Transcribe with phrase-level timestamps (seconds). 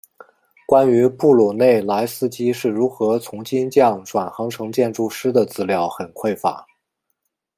[0.65, 6.65] 关于布鲁内莱斯基是如何从金匠转行成建筑师的资料很匮乏。